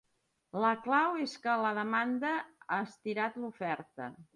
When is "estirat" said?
2.91-3.43